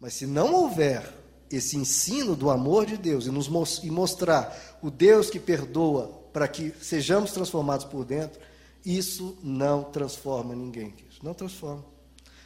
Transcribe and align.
Mas 0.00 0.14
se 0.14 0.26
não 0.26 0.54
houver 0.54 1.12
esse 1.50 1.76
ensino 1.76 2.36
do 2.36 2.50
amor 2.50 2.86
de 2.86 2.96
Deus 2.96 3.26
e 3.26 3.30
nos 3.30 3.48
e 3.82 3.90
mostrar 3.90 4.78
o 4.82 4.90
Deus 4.90 5.30
que 5.30 5.40
perdoa 5.40 6.18
para 6.32 6.46
que 6.46 6.72
sejamos 6.80 7.32
transformados 7.32 7.84
por 7.84 8.04
dentro, 8.04 8.40
isso 8.84 9.36
não 9.42 9.82
transforma 9.82 10.54
ninguém. 10.54 10.94
Isso 11.10 11.20
não 11.22 11.34
transforma. 11.34 11.84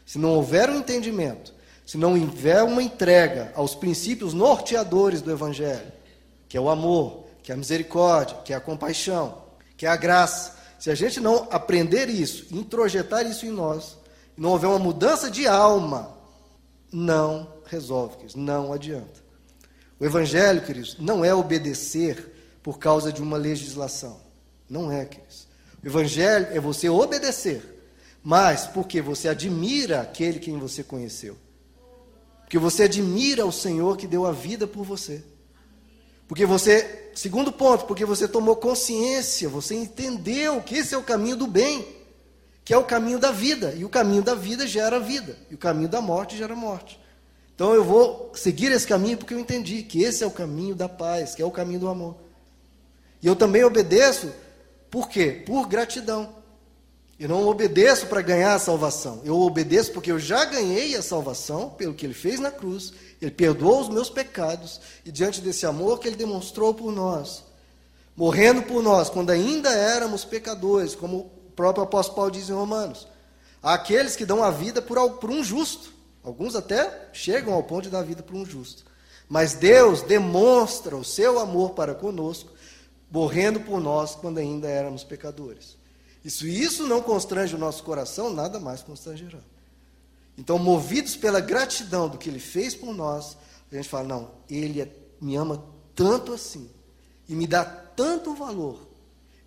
Se 0.07 0.19
não 0.19 0.35
houver 0.35 0.71
um 0.71 0.79
entendimento, 0.79 1.53
se 1.85 1.99
não 1.99 2.19
houver 2.19 2.63
uma 2.63 2.83
entrega 2.83 3.53
aos 3.55 3.75
princípios 3.75 4.33
norteadores 4.33 5.21
do 5.21 5.31
Evangelho, 5.31 5.93
que 6.49 6.57
é 6.57 6.61
o 6.61 6.71
amor, 6.71 7.25
que 7.43 7.51
é 7.51 7.55
a 7.55 7.59
misericórdia, 7.59 8.37
que 8.45 8.53
é 8.53 8.57
a 8.57 8.61
compaixão, 8.61 9.43
que 9.77 9.85
é 9.85 9.89
a 9.89 9.97
graça, 9.97 10.57
se 10.79 10.91
a 10.91 10.95
gente 10.95 11.21
não 11.21 11.49
aprender 11.51 12.09
isso, 12.09 12.47
introjetar 12.55 13.27
isso 13.27 13.47
em 13.47 13.51
nós, 13.51 13.97
não 14.37 14.51
houver 14.51 14.69
uma 14.69 14.79
mudança 14.79 15.31
de 15.31 15.47
alma, 15.47 16.17
não 16.93 17.49
resolve, 17.65 18.17
queridos, 18.17 18.35
não 18.35 18.73
adianta. 18.73 19.23
O 19.99 20.05
Evangelho, 20.05 20.61
queridos, 20.63 20.97
não 20.99 21.25
é 21.25 21.35
obedecer 21.35 22.33
por 22.63 22.79
causa 22.79 23.13
de 23.13 23.23
uma 23.23 23.37
legislação. 23.37 24.21
Não 24.69 24.91
é, 24.91 25.05
queridos. 25.05 25.47
O 25.83 25.87
Evangelho 25.87 26.49
é 26.51 26.61
você 26.61 26.89
obedecer, 26.89 27.63
mas 28.23 28.67
porque 28.67 29.01
você 29.01 29.29
admira 29.29 30.01
aquele 30.01 30.39
quem 30.39 30.59
você 30.59 30.83
conheceu. 30.83 31.37
Porque 32.43 32.59
você 32.59 32.83
admira 32.83 33.47
o 33.47 33.53
Senhor 33.53 33.97
que 33.97 34.07
deu 34.07 34.27
a 34.27 34.33
vida 34.33 34.67
por 34.67 34.85
você. 34.85 35.25
Porque 36.29 36.47
você, 36.47 37.11
segundo 37.15 37.53
ponto, 37.53 37.85
porque 37.87 38.05
você 38.05 38.29
tomou 38.29 38.57
consciência, 38.57 39.49
você 39.49 39.75
entendeu 39.75 40.61
que 40.61 40.77
esse 40.77 40.95
é 40.95 40.99
o 40.99 41.03
caminho 41.03 41.37
do 41.37 41.47
bem, 41.47 41.87
que 42.65 42.73
é 42.73 42.79
o 42.79 42.85
caminho 42.85 43.19
da 43.19 43.33
vida, 43.33 43.75
e 43.77 43.85
o 43.85 43.89
caminho 43.89 44.23
da 44.23 44.35
vida 44.35 44.67
gera 44.67 45.01
vida, 45.01 45.37
e 45.51 45.55
o 45.55 45.59
caminho 45.59 45.89
da 45.89 46.01
morte 46.01 46.37
gera 46.37 46.55
morte. 46.55 47.01
Então 47.55 47.75
eu 47.75 47.85
vou 47.85 48.33
seguir 48.35 48.73
esse 48.73 48.87
caminho 48.87 49.19
porque 49.19 49.35
eu 49.35 49.39
entendi 49.39 49.83
que 49.83 50.03
esse 50.03 50.25
é 50.25 50.27
o 50.27 50.31
caminho 50.31 50.75
da 50.75 50.89
paz, 50.89 51.35
que 51.35 51.43
é 51.43 51.45
o 51.45 51.51
caminho 51.51 51.81
do 51.81 51.89
amor. 51.89 52.17
E 53.23 53.27
eu 53.27 53.37
também 53.37 53.63
obedeço, 53.63 54.33
por 54.91 55.09
quê? 55.09 55.43
Por 55.47 55.69
gratidão. 55.69 56.43
Eu 57.19 57.29
não 57.29 57.47
obedeço 57.47 58.07
para 58.07 58.21
ganhar 58.21 58.55
a 58.55 58.59
salvação. 58.59 59.21
Eu 59.25 59.39
obedeço 59.39 59.93
porque 59.93 60.11
eu 60.11 60.19
já 60.19 60.45
ganhei 60.45 60.97
a 60.97 61.03
salvação 61.03 61.71
pelo 61.71 61.95
que 61.95 62.05
ele 62.05 62.15
fez 62.15 62.41
na 62.41 62.51
cruz. 62.51 62.93
Ele 63.21 63.31
perdoou 63.31 63.81
os 63.81 63.89
meus 63.89 64.11
pecados 64.11 64.81
e 65.05 65.13
diante 65.13 65.41
desse 65.41 65.65
amor 65.65 66.01
que 66.01 66.09
ele 66.09 66.17
demonstrou 66.17 66.75
por 66.75 66.91
nós, 66.91 67.45
morrendo 68.17 68.63
por 68.63 68.83
nós 68.83 69.09
quando 69.09 69.31
ainda 69.31 69.71
éramos 69.71 70.25
pecadores, 70.25 70.97
como 70.97 71.31
próprio 71.63 71.85
apóstolo 71.85 72.17
Paulo 72.17 72.31
diz 72.33 72.49
em 72.49 72.53
Romanos. 72.53 73.07
Aqueles 73.63 74.17
que 74.17 74.27
dão 74.27 74.43
a 74.43 74.51
vida 74.51 74.83
por, 74.83 74.99
por 75.19 75.31
um 75.31 75.45
justo. 75.45 75.93
Alguns 76.25 76.57
até 76.57 77.09
chegam 77.13 77.55
ao 77.55 77.63
ponto 77.63 77.83
de 77.83 77.91
dar 77.91 78.01
a 78.01 78.03
vida 78.03 78.21
por 78.21 78.35
um 78.35 78.45
justo. 78.45 78.85
Mas 79.29 79.55
Deus 79.55 80.03
demonstra 80.03 80.97
o 80.97 81.05
seu 81.05 81.39
amor 81.39 81.71
para 81.71 81.95
conosco, 81.95 82.51
morrendo 83.09 83.61
por 83.61 83.81
nós 83.81 84.17
quando 84.17 84.39
ainda 84.39 84.69
éramos 84.69 85.05
pecadores. 85.05 85.77
E 86.25 86.31
se 86.31 86.49
isso 86.51 86.85
não 86.89 87.01
constrange 87.01 87.55
o 87.55 87.59
nosso 87.59 87.85
coração, 87.85 88.33
nada 88.33 88.59
mais 88.59 88.83
constrangerá. 88.83 89.39
Então, 90.37 90.59
movidos 90.59 91.15
pela 91.15 91.41
gratidão 91.41 92.09
do 92.09 92.19
que 92.19 92.29
ele 92.29 92.41
fez 92.41 92.75
por 92.75 92.93
nós, 92.93 93.37
a 93.71 93.77
gente 93.77 93.89
fala: 93.89 94.09
não, 94.09 94.31
ele 94.51 94.81
é, 94.81 94.89
me 95.21 95.37
ama 95.37 95.63
tanto 95.95 96.33
assim, 96.33 96.69
e 97.29 97.35
me 97.35 97.47
dá 97.47 97.65
tanto 97.65 98.35
valor, 98.35 98.89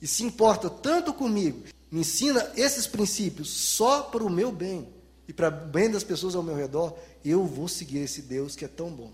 e 0.01 0.07
se 0.07 0.23
importa 0.23 0.69
tanto 0.69 1.13
comigo, 1.13 1.63
me 1.91 2.01
ensina 2.01 2.51
esses 2.55 2.87
princípios 2.87 3.49
só 3.49 4.03
para 4.03 4.23
o 4.23 4.29
meu 4.29 4.51
bem 4.51 4.89
e 5.27 5.33
para 5.33 5.47
o 5.47 5.51
bem 5.51 5.89
das 5.89 6.03
pessoas 6.03 6.35
ao 6.35 6.43
meu 6.43 6.55
redor, 6.55 6.97
eu 7.23 7.45
vou 7.45 7.67
seguir 7.67 7.99
esse 7.99 8.21
Deus 8.21 8.55
que 8.55 8.65
é 8.65 8.67
tão 8.67 8.89
bom. 8.89 9.11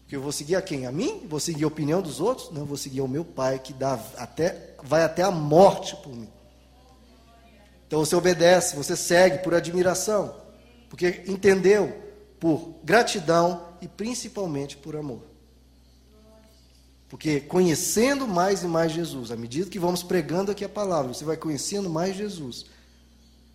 Porque 0.00 0.16
eu 0.16 0.22
vou 0.22 0.32
seguir 0.32 0.56
a 0.56 0.62
quem? 0.62 0.86
A 0.86 0.92
mim? 0.92 1.26
Vou 1.28 1.38
seguir 1.38 1.64
a 1.64 1.68
opinião 1.68 2.02
dos 2.02 2.20
outros? 2.20 2.50
Não, 2.50 2.62
eu 2.62 2.66
vou 2.66 2.76
seguir 2.76 3.00
ao 3.00 3.08
meu 3.08 3.24
Pai 3.24 3.58
que 3.58 3.72
dá 3.72 3.94
até, 4.16 4.74
vai 4.82 5.02
até 5.02 5.22
a 5.22 5.30
morte 5.30 5.94
por 5.96 6.12
mim. 6.12 6.28
Então 7.86 8.00
você 8.00 8.14
obedece, 8.16 8.76
você 8.76 8.96
segue 8.96 9.38
por 9.38 9.54
admiração, 9.54 10.34
porque 10.88 11.24
entendeu, 11.26 11.92
por 12.38 12.76
gratidão 12.84 13.68
e 13.80 13.88
principalmente 13.88 14.76
por 14.76 14.96
amor. 14.96 15.22
Porque 17.10 17.40
conhecendo 17.40 18.26
mais 18.26 18.62
e 18.62 18.66
mais 18.66 18.92
Jesus, 18.92 19.32
à 19.32 19.36
medida 19.36 19.68
que 19.68 19.80
vamos 19.80 20.02
pregando 20.02 20.52
aqui 20.52 20.64
a 20.64 20.68
palavra, 20.68 21.12
você 21.12 21.24
vai 21.24 21.36
conhecendo 21.36 21.90
mais 21.90 22.16
Jesus. 22.16 22.66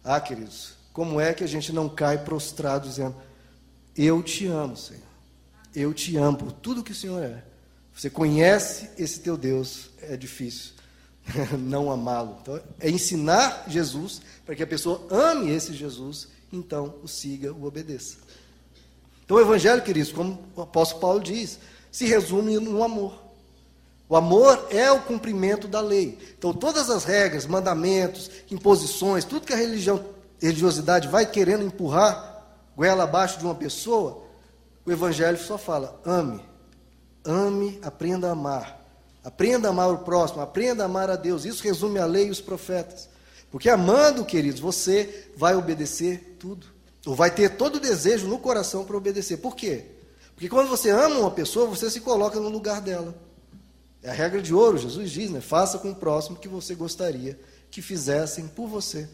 Ah, 0.04 0.20
queridos, 0.20 0.74
como 0.92 1.20
é 1.20 1.34
que 1.34 1.44
a 1.44 1.48
gente 1.48 1.72
não 1.72 1.88
cai 1.88 2.18
prostrado 2.18 2.88
dizendo: 2.88 3.16
Eu 3.98 4.22
te 4.22 4.46
amo, 4.46 4.76
Senhor. 4.76 5.02
Eu 5.74 5.94
te 5.94 6.18
amo 6.18 6.38
por 6.38 6.52
tudo 6.52 6.84
que 6.84 6.92
o 6.92 6.96
Senhor 6.96 7.24
é. 7.24 7.44
Você 7.94 8.10
conhece 8.10 8.90
esse 8.98 9.22
teu 9.22 9.38
Deus, 9.38 9.90
é 10.02 10.18
difícil 10.18 10.74
não 11.58 11.92
amá-lo. 11.92 12.38
Então, 12.42 12.62
é 12.80 12.90
ensinar 12.90 13.66
Jesus 13.68 14.22
para 14.46 14.54
que 14.54 14.64
a 14.64 14.68
pessoa 14.68 15.08
ame 15.10 15.50
esse 15.50 15.74
Jesus, 15.74 16.28
então 16.52 16.96
o 17.02 17.08
siga, 17.08 17.54
o 17.54 17.66
obedeça. 17.66 18.18
Então, 19.24 19.38
o 19.38 19.40
Evangelho, 19.42 19.82
queridos, 19.82 20.12
como 20.12 20.44
o 20.56 20.62
apóstolo 20.62 21.02
Paulo 21.02 21.20
diz, 21.20 21.58
se 21.92 22.06
resume 22.06 22.60
no 22.60 22.84
amor. 22.84 23.25
O 24.08 24.16
amor 24.16 24.68
é 24.70 24.92
o 24.92 25.02
cumprimento 25.02 25.68
da 25.68 25.82
lei. 25.82 26.18
Então, 26.38 26.54
todas 26.54 26.90
as 26.90 27.04
regras, 27.04 27.48
mandamentos, 27.48 28.30
imposições, 28.52 29.26
tudo 29.26 29.46
que 29.46 29.54
a 29.54 29.58
religião, 29.58 30.04
religiosidade 30.40 31.08
vai 31.08 31.26
querendo 31.26 31.64
empurrar 31.64 32.36
goela 32.76 33.04
abaixo 33.04 33.40
de 33.40 33.46
uma 33.46 33.56
pessoa, 33.56 34.24
o 34.86 34.92
Evangelho 34.92 35.38
só 35.38 35.58
fala: 35.58 36.00
ame, 36.06 36.44
ame, 37.24 37.80
aprenda 37.82 38.28
a 38.30 38.32
amar. 38.32 38.84
Aprenda 39.24 39.70
a 39.70 39.72
amar 39.72 39.92
o 39.92 40.00
próximo, 40.00 40.42
aprenda 40.42 40.84
a 40.84 40.86
amar 40.86 41.10
a 41.10 41.16
Deus. 41.16 41.46
Isso 41.46 41.64
resume 41.64 41.98
a 41.98 42.06
lei 42.06 42.28
e 42.28 42.30
os 42.30 42.40
profetas. 42.40 43.10
Porque 43.50 43.70
amando, 43.70 44.24
queridos, 44.24 44.60
você 44.60 45.30
vai 45.36 45.56
obedecer 45.56 46.36
tudo. 46.40 46.68
Ou 47.08 47.16
vai 47.16 47.32
ter 47.32 47.58
todo 47.58 47.78
o 47.78 47.80
desejo 47.80 48.28
no 48.28 48.38
coração 48.38 48.86
para 48.86 48.96
obedecer. 48.96 49.38
Por 49.38 49.56
quê? 49.56 49.86
Porque 50.36 50.48
quando 50.48 50.68
você 50.68 50.92
ama 50.92 51.18
uma 51.18 51.32
pessoa, 51.32 51.66
você 51.66 51.90
se 51.90 52.02
coloca 52.02 52.40
no 52.40 52.50
lugar 52.50 52.82
dela. 52.82 53.16
É 54.06 54.12
a 54.12 54.14
regra 54.14 54.40
de 54.40 54.54
ouro, 54.54 54.78
Jesus 54.78 55.10
diz, 55.10 55.32
né? 55.32 55.42
Faça 55.42 55.80
com 55.80 55.90
o 55.90 55.96
próximo 55.96 56.38
que 56.38 56.48
você 56.48 56.76
gostaria 56.76 57.40
que 57.72 57.82
fizessem 57.82 58.48
por 58.48 58.68
você. 58.68 59.10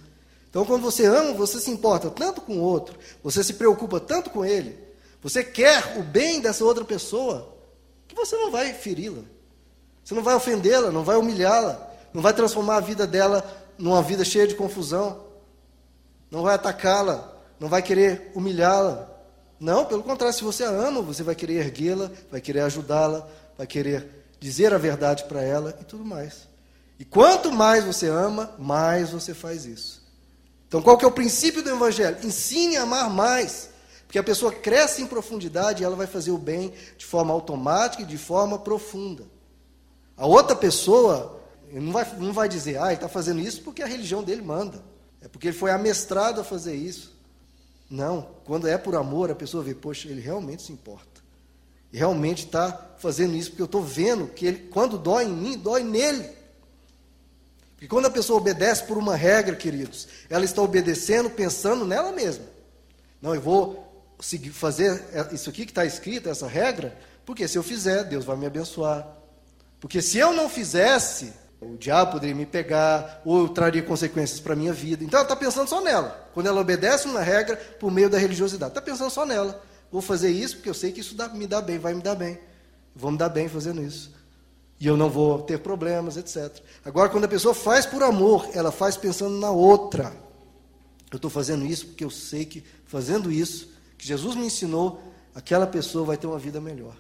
Então, 0.50 0.66
quando 0.66 0.82
você 0.82 1.06
ama, 1.06 1.32
você 1.32 1.62
se 1.62 1.72
importa 1.72 2.10
tanto 2.10 2.42
com 2.42 2.58
o 2.58 2.62
outro, 2.62 3.00
você 3.24 3.42
se 3.42 3.54
preocupa 3.54 4.02
tanto 4.02 4.30
com 4.30 4.44
ele, 4.44 4.78
você 5.22 5.46
quer 5.46 5.98
o 5.98 6.04
bem 6.04 6.42
dessa 6.42 6.66
outra 6.66 6.84
pessoa, 6.84 7.56
que 8.06 8.14
você 8.14 8.36
não 8.36 8.52
vai 8.52 8.74
feri-la. 8.74 9.22
Você 10.04 10.14
não 10.14 10.24
vai 10.24 10.36
ofendê-la, 10.36 10.92
não 10.92 11.06
vai 11.06 11.16
humilhá-la, 11.16 11.90
não 12.14 12.22
vai 12.22 12.34
transformar 12.34 12.76
a 12.76 12.82
vida 12.82 13.08
dela 13.08 13.50
numa 13.78 14.04
vida 14.04 14.26
cheia 14.26 14.46
de 14.46 14.56
confusão, 14.56 15.24
não 16.30 16.42
vai 16.42 16.56
atacá-la, 16.56 17.34
não 17.58 17.70
vai 17.70 17.82
querer 17.82 18.30
humilhá-la. 18.36 19.10
Não, 19.58 19.86
pelo 19.86 20.04
contrário, 20.04 20.36
se 20.36 20.44
você 20.44 20.66
a 20.66 20.70
ama, 20.70 21.02
você 21.02 21.24
vai 21.24 21.34
querer 21.34 21.66
erguê-la, 21.66 22.12
vai 22.30 22.42
querer 22.42 22.60
ajudá-la, 22.60 23.26
vai 23.58 23.66
querer 23.66 24.21
dizer 24.42 24.74
a 24.74 24.78
verdade 24.78 25.24
para 25.26 25.42
ela 25.42 25.78
e 25.80 25.86
tudo 25.86 26.04
mais. 26.04 26.50
E 27.00 27.06
quanto 27.06 27.52
mais 27.52 27.86
você 27.86 28.08
ama, 28.08 28.54
mais 28.58 29.12
você 29.12 29.34
faz 29.34 29.66
isso. 29.66 30.02
Então, 30.68 30.82
qual 30.82 30.98
que 30.98 31.06
é 31.06 31.08
o 31.08 31.12
princípio 31.12 31.64
do 31.64 31.70
Evangelho? 31.70 32.18
Ensine 32.24 32.76
a 32.78 32.84
amar 32.84 33.10
mais. 33.10 33.70
Porque 34.08 34.18
a 34.20 34.24
pessoa 34.24 34.52
cresce 34.52 35.02
em 35.02 35.08
profundidade 35.08 35.82
e 35.82 35.86
ela 35.86 35.96
vai 35.96 36.08
fazer 36.08 36.32
o 36.32 36.38
bem 36.38 36.74
de 36.98 37.06
forma 37.06 37.34
automática 37.34 38.04
e 38.04 38.06
de 38.06 38.18
forma 38.18 38.60
profunda. 38.60 39.24
A 40.18 40.26
outra 40.26 40.56
pessoa 40.56 41.40
não 41.72 41.92
vai, 41.92 42.16
não 42.18 42.34
vai 42.34 42.50
dizer, 42.50 42.78
ah, 42.78 42.88
ele 42.88 42.96
está 42.96 43.08
fazendo 43.08 43.40
isso 43.40 43.62
porque 43.62 43.82
a 43.84 43.88
religião 43.88 44.24
dele 44.24 44.42
manda. 44.42 44.84
É 45.22 45.28
porque 45.28 45.48
ele 45.50 45.58
foi 45.58 45.72
amestrado 45.72 46.42
a 46.42 46.44
fazer 46.44 46.76
isso. 46.76 47.16
Não, 47.90 48.28
quando 48.44 48.68
é 48.68 48.78
por 48.78 48.96
amor, 48.96 49.30
a 49.30 49.36
pessoa 49.36 49.64
vê, 49.64 49.76
poxa, 49.76 50.08
ele 50.08 50.22
realmente 50.22 50.64
se 50.64 50.72
importa. 50.72 51.11
Realmente 51.92 52.46
está 52.46 52.90
fazendo 52.98 53.36
isso 53.36 53.50
porque 53.50 53.62
eu 53.62 53.66
estou 53.66 53.84
vendo 53.84 54.28
que 54.28 54.46
ele, 54.46 54.70
quando 54.72 54.98
dói 54.98 55.26
em 55.26 55.34
mim, 55.34 55.58
dói 55.58 55.84
nele. 55.84 56.30
Porque 57.74 57.88
quando 57.88 58.06
a 58.06 58.12
pessoa 58.12 58.40
obedece 58.40 58.84
por 58.84 58.98
uma 58.98 59.16
regra, 59.16 59.56
queridos, 59.56 60.08
ela 60.30 60.46
está 60.46 60.62
obedecendo 60.62 61.30
pensando 61.30 61.86
nela 61.86 62.12
mesma. 62.12 62.46
Não, 63.22 63.34
eu 63.34 63.42
vou 63.42 64.16
seguir, 64.20 64.52
fazer 64.52 65.04
isso 65.32 65.50
aqui 65.50 65.66
que 65.66 65.72
está 65.72 65.84
escrito, 65.84 66.30
essa 66.30 66.48
regra, 66.48 66.96
porque 67.26 67.48
se 67.48 67.58
eu 67.58 67.64
fizer, 67.64 68.04
Deus 68.04 68.24
vai 68.24 68.38
me 68.38 68.46
abençoar. 68.46 69.08
Porque 69.80 70.02
se 70.02 70.20
eu 70.20 70.32
não 70.32 70.48
fizesse, 70.48 71.34
o 71.60 71.76
diabo 71.76 72.14
poderia 72.14 72.36
me 72.36 72.46
pegar, 72.46 73.22
ou 73.26 73.42
eu 73.42 73.50
traria 73.50 73.82
consequências 73.82 74.40
para 74.40 74.54
a 74.54 74.56
minha 74.56 74.74
vida. 74.74 75.04
Então 75.04 75.20
ela 75.20 75.26
está 75.26 75.36
pensando 75.36 75.68
só 75.68 75.82
nela. 75.82 76.30
Quando 76.34 76.48
ela 76.48 76.62
obedece 76.62 77.08
uma 77.08 77.22
regra 77.22 77.56
por 77.80 77.92
meio 77.92 78.10
da 78.10 78.18
religiosidade, 78.18 78.72
está 78.72 78.82
pensando 78.82 79.10
só 79.10 79.26
nela. 79.26 79.62
Vou 79.92 80.02
fazer 80.02 80.30
isso 80.30 80.56
porque 80.56 80.70
eu 80.70 80.74
sei 80.74 80.92
que 80.92 81.02
isso 81.02 81.16
dá, 81.16 81.28
me 81.30 81.46
dá 81.46 81.62
bem, 81.62 81.78
vai 81.78 81.94
me 81.94 82.02
dar 82.02 82.16
bem. 82.16 82.40
Vou 82.96 83.12
me 83.12 83.18
dar 83.18 83.30
bem 83.30 83.50
fazendo 83.50 83.84
isso. 83.84 84.12
E 84.80 84.88
eu 84.88 84.98
não 84.98 85.10
vou 85.10 85.42
ter 85.42 85.60
problemas, 85.60 86.18
etc. 86.18 86.60
Agora, 86.84 87.10
quando 87.10 87.26
a 87.26 87.28
pessoa 87.28 87.54
faz 87.54 87.86
por 87.86 88.02
amor, 88.02 88.50
ela 88.54 88.72
faz 88.72 88.98
pensando 88.98 89.38
na 89.38 89.52
outra. 89.52 90.14
Eu 91.12 91.18
estou 91.18 91.30
fazendo 91.30 91.66
isso 91.66 91.88
porque 91.88 92.04
eu 92.04 92.10
sei 92.10 92.46
que 92.46 92.64
fazendo 92.86 93.32
isso, 93.32 93.70
que 93.98 94.08
Jesus 94.08 94.36
me 94.36 94.46
ensinou, 94.46 95.02
aquela 95.36 95.68
pessoa 95.68 96.06
vai 96.06 96.18
ter 96.18 96.26
uma 96.26 96.40
vida 96.40 96.60
melhor. 96.62 96.96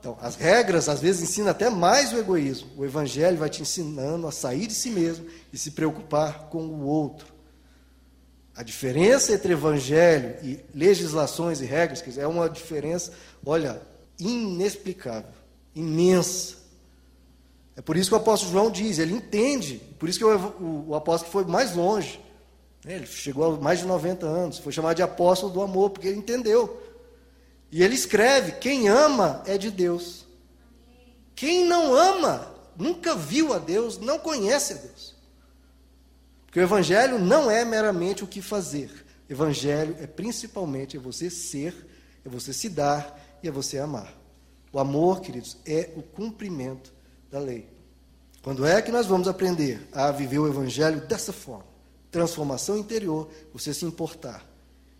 Então, 0.00 0.18
as 0.20 0.34
regras 0.34 0.88
às 0.88 1.00
vezes 1.00 1.22
ensinam 1.22 1.50
até 1.50 1.70
mais 1.70 2.12
o 2.12 2.18
egoísmo. 2.18 2.70
O 2.76 2.84
evangelho 2.84 3.36
vai 3.36 3.48
te 3.48 3.62
ensinando 3.62 4.26
a 4.26 4.32
sair 4.32 4.66
de 4.66 4.74
si 4.74 4.90
mesmo 4.90 5.26
e 5.52 5.58
se 5.58 5.70
preocupar 5.70 6.48
com 6.48 6.62
o 6.62 6.84
outro. 6.84 7.39
A 8.54 8.62
diferença 8.62 9.32
entre 9.32 9.52
evangelho 9.52 10.36
e 10.42 10.60
legislações 10.74 11.60
e 11.60 11.64
regras 11.64 12.02
é 12.18 12.26
uma 12.26 12.48
diferença, 12.48 13.12
olha, 13.44 13.80
inexplicável, 14.18 15.32
imensa. 15.74 16.56
É 17.76 17.80
por 17.80 17.96
isso 17.96 18.10
que 18.10 18.14
o 18.14 18.18
apóstolo 18.18 18.52
João 18.52 18.70
diz, 18.70 18.98
ele 18.98 19.14
entende, 19.14 19.80
por 19.98 20.08
isso 20.08 20.18
que 20.18 20.24
o, 20.24 20.86
o, 20.88 20.94
apóstolo 20.94 21.32
foi 21.32 21.44
mais 21.44 21.74
longe. 21.74 22.20
Né? 22.84 22.96
Ele 22.96 23.06
chegou 23.06 23.54
a 23.54 23.56
mais 23.56 23.78
de 23.78 23.86
90 23.86 24.26
anos, 24.26 24.58
foi 24.58 24.72
chamado 24.72 24.96
de 24.96 25.02
apóstolo 25.02 25.52
do 25.52 25.62
amor, 25.62 25.90
porque 25.90 26.08
ele 26.08 26.18
entendeu. 26.18 26.82
E 27.70 27.82
ele 27.82 27.94
escreve: 27.94 28.52
quem 28.52 28.88
ama 28.88 29.42
é 29.46 29.56
de 29.56 29.70
Deus. 29.70 30.26
Quem 31.34 31.64
não 31.64 31.94
ama, 31.94 32.54
nunca 32.76 33.14
viu 33.14 33.54
a 33.54 33.58
Deus, 33.58 33.96
não 33.98 34.18
conhece 34.18 34.74
a 34.74 34.76
Deus. 34.76 35.14
Porque 36.50 36.58
o 36.58 36.64
Evangelho 36.64 37.16
não 37.16 37.48
é 37.48 37.64
meramente 37.64 38.24
o 38.24 38.26
que 38.26 38.42
fazer. 38.42 38.90
Evangelho 39.28 39.94
é 40.00 40.06
principalmente 40.08 40.96
é 40.96 41.00
você 41.00 41.30
ser, 41.30 41.72
é 42.24 42.28
você 42.28 42.52
se 42.52 42.68
dar 42.68 43.38
e 43.40 43.46
é 43.46 43.52
você 43.52 43.78
amar. 43.78 44.12
O 44.72 44.80
amor, 44.80 45.20
queridos, 45.20 45.58
é 45.64 45.90
o 45.94 46.02
cumprimento 46.02 46.92
da 47.30 47.38
lei. 47.38 47.68
Quando 48.42 48.66
é 48.66 48.82
que 48.82 48.90
nós 48.90 49.06
vamos 49.06 49.28
aprender 49.28 49.88
a 49.92 50.10
viver 50.10 50.40
o 50.40 50.48
Evangelho 50.48 51.00
dessa 51.02 51.32
forma? 51.32 51.66
Transformação 52.10 52.76
interior, 52.76 53.30
você 53.52 53.72
se 53.72 53.84
importar. 53.84 54.44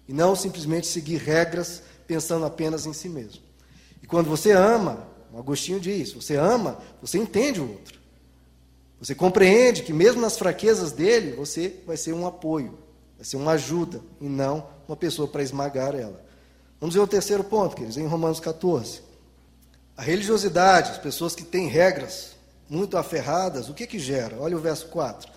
E 0.06 0.12
não 0.12 0.36
simplesmente 0.36 0.86
seguir 0.86 1.16
regras 1.16 1.82
pensando 2.06 2.46
apenas 2.46 2.86
em 2.86 2.92
si 2.92 3.08
mesmo. 3.08 3.42
E 4.00 4.06
quando 4.06 4.30
você 4.30 4.52
ama, 4.52 5.04
Agostinho 5.36 5.80
diz, 5.80 6.12
você 6.12 6.36
ama, 6.36 6.78
você 7.02 7.18
entende 7.18 7.60
o 7.60 7.68
outro. 7.68 7.99
Você 9.00 9.14
compreende 9.14 9.82
que 9.82 9.92
mesmo 9.92 10.20
nas 10.20 10.36
fraquezas 10.36 10.92
dele, 10.92 11.32
você 11.32 11.76
vai 11.86 11.96
ser 11.96 12.12
um 12.12 12.26
apoio, 12.26 12.78
vai 13.16 13.24
ser 13.24 13.36
uma 13.36 13.52
ajuda, 13.52 14.00
e 14.20 14.28
não 14.28 14.66
uma 14.86 14.96
pessoa 14.96 15.26
para 15.26 15.42
esmagar 15.42 15.94
ela. 15.94 16.22
Vamos 16.78 16.94
ver 16.94 17.00
o 17.00 17.06
terceiro 17.06 17.42
ponto, 17.42 17.74
queridos, 17.74 17.96
em 17.96 18.06
Romanos 18.06 18.40
14. 18.40 19.02
A 19.96 20.02
religiosidade, 20.02 20.90
as 20.90 20.98
pessoas 20.98 21.34
que 21.34 21.44
têm 21.44 21.66
regras 21.66 22.36
muito 22.68 22.96
aferradas, 22.96 23.68
o 23.68 23.74
que 23.74 23.86
que 23.86 23.98
gera? 23.98 24.36
Olha 24.38 24.56
o 24.56 24.60
verso 24.60 24.86
4. 24.88 25.30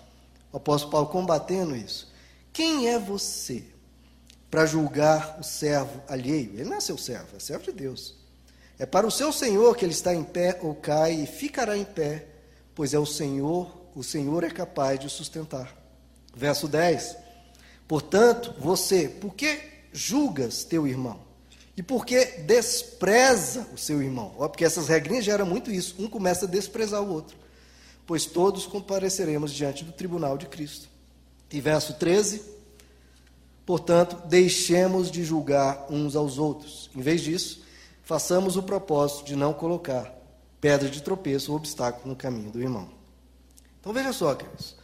O 0.52 0.56
apóstolo 0.56 0.92
Paulo 0.92 1.08
combatendo 1.08 1.74
isso. 1.74 2.12
Quem 2.52 2.88
é 2.88 2.98
você 2.98 3.64
para 4.54 4.66
julgar 4.66 5.36
o 5.40 5.42
servo 5.42 6.00
alheio. 6.08 6.52
Ele 6.54 6.66
não 6.66 6.76
é 6.76 6.80
seu 6.80 6.96
servo, 6.96 7.36
é 7.36 7.40
servo 7.40 7.64
de 7.64 7.72
Deus. 7.72 8.14
É 8.78 8.86
para 8.86 9.04
o 9.04 9.10
seu 9.10 9.32
Senhor 9.32 9.76
que 9.76 9.84
ele 9.84 9.92
está 9.92 10.14
em 10.14 10.22
pé 10.22 10.60
ou 10.62 10.76
cai 10.76 11.12
e 11.12 11.26
ficará 11.26 11.76
em 11.76 11.84
pé, 11.84 12.24
pois 12.74 12.92
é 12.94 12.98
o 12.98 13.06
Senhor, 13.06 13.70
o 13.94 14.02
Senhor 14.02 14.42
é 14.44 14.50
capaz 14.50 14.98
de 14.98 15.08
sustentar. 15.08 15.74
Verso 16.34 16.66
10. 16.66 17.16
Portanto, 17.86 18.54
você, 18.58 19.08
por 19.08 19.34
que 19.34 19.58
julgas 19.92 20.64
teu 20.64 20.86
irmão? 20.86 21.20
E 21.76 21.82
por 21.82 22.06
que 22.06 22.24
despreza 22.42 23.66
o 23.72 23.78
seu 23.78 24.02
irmão? 24.02 24.34
Ó, 24.38 24.48
porque 24.48 24.64
essas 24.64 24.88
regrinhas 24.88 25.24
geram 25.24 25.46
muito 25.46 25.70
isso. 25.70 25.94
Um 25.98 26.08
começa 26.08 26.46
a 26.46 26.48
desprezar 26.48 27.02
o 27.02 27.12
outro. 27.12 27.36
Pois 28.06 28.26
todos 28.26 28.66
compareceremos 28.66 29.52
diante 29.52 29.84
do 29.84 29.92
tribunal 29.92 30.38
de 30.38 30.46
Cristo. 30.46 30.88
E 31.52 31.60
verso 31.60 31.94
13. 31.94 32.42
Portanto, 33.66 34.16
deixemos 34.26 35.10
de 35.10 35.24
julgar 35.24 35.86
uns 35.90 36.14
aos 36.14 36.38
outros. 36.38 36.90
Em 36.94 37.00
vez 37.00 37.22
disso, 37.22 37.62
façamos 38.02 38.56
o 38.56 38.62
propósito 38.62 39.24
de 39.24 39.34
não 39.34 39.52
colocar 39.52 40.14
pedra 40.64 40.88
de 40.88 41.02
tropeço 41.02 41.52
ou 41.52 41.58
obstáculo 41.58 42.08
no 42.08 42.16
caminho 42.16 42.50
do 42.50 42.58
irmão. 42.58 42.88
Então 43.78 43.92
veja 43.92 44.14
só, 44.14 44.34
queridos. 44.34 44.74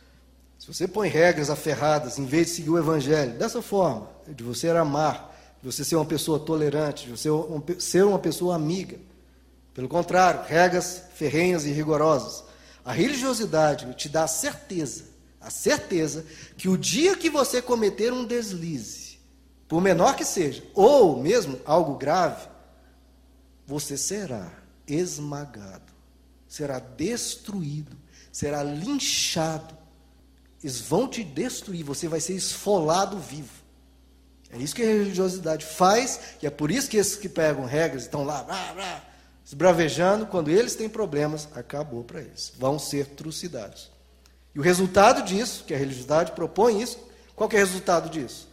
Se 0.59 0.67
você 0.67 0.87
põe 0.87 1.09
regras 1.09 1.49
aferradas 1.49 2.19
em 2.19 2.27
vez 2.27 2.49
de 2.49 2.53
seguir 2.57 2.69
o 2.69 2.77
evangelho 2.77 3.39
dessa 3.39 3.63
forma, 3.63 4.07
de 4.29 4.45
você 4.45 4.69
amar, 4.69 5.35
de 5.59 5.73
você 5.73 5.83
ser 5.83 5.97
uma 5.97 6.05
pessoa 6.05 6.39
tolerante, 6.39 7.07
de 7.07 7.13
você 7.13 7.31
ser 7.79 8.05
uma 8.05 8.19
pessoa 8.19 8.55
amiga, 8.55 8.99
pelo 9.73 9.89
contrário, 9.89 10.43
regras 10.47 11.05
ferrenhas 11.15 11.65
e 11.65 11.71
rigorosas, 11.73 12.45
a 12.85 12.93
religiosidade 12.93 13.91
te 13.95 14.11
dá 14.11 14.25
a 14.25 14.29
certeza 14.29 15.05
a 15.41 15.49
certeza 15.49 16.27
que 16.59 16.69
o 16.69 16.77
dia 16.77 17.17
que 17.17 17.31
você 17.31 17.63
cometer 17.63 18.13
um 18.13 18.27
deslize, 18.27 19.19
por 19.67 19.81
menor 19.81 20.15
que 20.15 20.27
seja, 20.27 20.63
ou 20.75 21.23
mesmo 21.23 21.59
algo 21.65 21.95
grave, 21.95 22.47
você 23.67 23.97
será 23.97 24.61
esmagado, 24.95 25.93
será 26.49 26.79
destruído, 26.79 27.97
será 28.33 28.63
linchado. 28.63 29.77
Eles 30.63 30.81
vão 30.81 31.09
te 31.09 31.25
destruir, 31.25 31.85
você 31.85 32.09
vai 32.09 32.21
ser 32.21 32.35
esfolado 32.35 33.19
vivo. 33.19 33.61
É 34.51 34.59
isso 34.59 34.75
que 34.75 34.83
a 34.83 34.87
religiosidade 34.87 35.65
faz, 35.65 36.21
e 36.43 36.47
é 36.47 36.51
por 36.51 36.71
isso 36.71 36.89
que 36.89 36.97
esses 36.97 37.17
que 37.17 37.29
pegam 37.29 37.65
regras 37.65 38.03
estão 38.03 38.25
lá, 38.25 38.43
blá, 38.43 38.73
blá, 38.73 39.05
quando 40.27 40.49
eles 40.49 40.75
têm 40.75 40.89
problemas, 40.89 41.49
acabou 41.55 42.05
para 42.05 42.21
eles. 42.21 42.53
Vão 42.59 42.79
ser 42.79 43.07
trucidados. 43.07 43.91
E 44.55 44.59
o 44.59 44.63
resultado 44.63 45.23
disso, 45.23 45.65
que 45.65 45.75
a 45.75 45.79
religiosidade 45.79 46.33
propõe 46.33 46.83
isso, 46.83 46.99
qual 47.35 47.49
é 47.51 47.55
o 47.55 47.59
resultado 47.59 48.11
disso? 48.11 48.49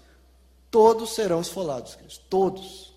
Todos 0.70 1.16
serão 1.16 1.42
esfolados, 1.42 1.98
todos. 2.30 2.94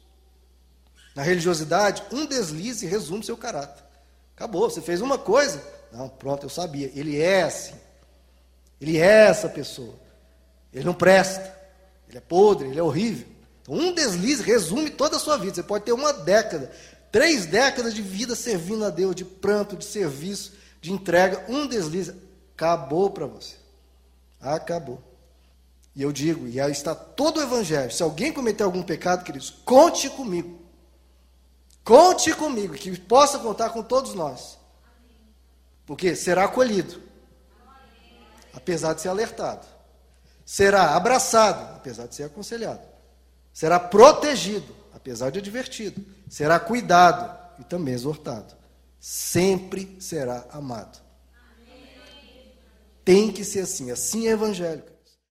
Na 1.20 1.26
religiosidade, 1.26 2.02
um 2.11 2.25
deslize 2.25 2.87
resume 2.87 3.22
seu 3.22 3.37
caráter. 3.37 3.84
Acabou, 4.34 4.70
você 4.70 4.81
fez 4.81 5.02
uma 5.02 5.19
coisa, 5.19 5.62
não, 5.93 6.08
pronto, 6.08 6.46
eu 6.46 6.49
sabia, 6.49 6.90
ele 6.94 7.20
é 7.20 7.43
assim. 7.43 7.75
Ele 8.81 8.96
é 8.96 9.26
essa 9.26 9.46
pessoa. 9.46 9.93
Ele 10.72 10.82
não 10.82 10.94
presta. 10.94 11.55
Ele 12.08 12.17
é 12.17 12.22
podre, 12.22 12.69
ele 12.69 12.81
é 12.81 12.82
horrível. 12.82 13.26
Então, 13.61 13.75
um 13.75 13.93
deslize 13.93 14.43
resume 14.43 14.88
toda 14.88 15.17
a 15.17 15.20
sua 15.20 15.37
vida. 15.37 15.56
Você 15.56 15.62
pode 15.62 15.84
ter 15.84 15.93
uma 15.93 16.11
década, 16.11 16.72
três 17.12 17.44
décadas 17.44 17.93
de 17.93 18.00
vida 18.00 18.34
servindo 18.34 18.87
a 18.87 18.88
Deus, 18.88 19.14
de 19.14 19.26
pranto, 19.26 19.76
de 19.76 19.84
serviço, 19.84 20.55
de 20.81 20.90
entrega. 20.90 21.44
Um 21.50 21.66
deslize 21.66 22.14
Acabou 22.55 23.11
para 23.11 23.26
você. 23.26 23.56
Acabou. 24.40 25.02
E 25.94 26.00
eu 26.00 26.12
digo, 26.12 26.49
e 26.49 26.58
aí 26.58 26.73
está 26.73 26.94
todo 26.94 27.40
o 27.40 27.43
evangelho. 27.43 27.93
Se 27.93 28.02
alguém 28.02 28.32
cometer 28.32 28.62
algum 28.62 28.82
pecado, 28.82 29.23
queridos, 29.23 29.50
conte 29.50 30.08
comigo. 30.08 30.69
Conte 31.85 32.35
comigo, 32.35 32.75
que 32.75 32.99
possa 32.99 33.38
contar 33.38 33.71
com 33.71 33.83
todos 33.83 34.14
nós. 34.14 34.59
Porque 35.87 36.14
será 36.14 36.45
acolhido, 36.45 37.02
apesar 38.52 38.95
de 38.95 39.00
ser 39.00 39.09
alertado. 39.09 39.66
Será 40.45 40.95
abraçado, 40.95 41.76
apesar 41.76 42.07
de 42.07 42.14
ser 42.14 42.25
aconselhado. 42.25 42.83
Será 43.52 43.78
protegido, 43.78 44.75
apesar 44.93 45.31
de 45.31 45.38
advertido. 45.38 46.04
Será 46.28 46.59
cuidado 46.59 47.38
e 47.59 47.64
também 47.64 47.95
exortado. 47.95 48.54
Sempre 48.99 49.97
será 50.00 50.47
amado. 50.50 51.00
Tem 53.04 53.33
que 53.33 53.45
ser 53.45 53.61
assim. 53.61 53.90
Assim 53.90 54.28
é 54.28 54.31
evangélico. 54.31 54.89